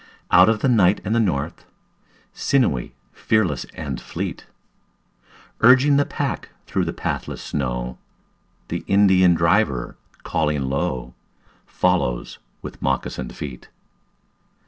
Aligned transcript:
Out 0.31 0.49
of 0.49 0.61
the 0.61 0.67
night 0.67 0.99
and 1.05 1.13
the 1.13 1.19
north, 1.19 1.63
Sinewy, 2.33 2.95
fearless 3.13 3.65
and 3.75 4.01
fleet, 4.01 4.47
Urging 5.59 5.97
the 5.97 6.07
pack 6.07 6.49
through 6.65 6.85
the 6.85 6.91
pathless 6.91 7.39
snow, 7.39 7.99
The 8.69 8.83
Indian 8.87 9.35
driver, 9.35 9.97
calling 10.23 10.63
low, 10.63 11.13
Follows 11.67 12.39
with 12.63 12.81
moccasined 12.81 13.35
feet. 13.35 13.69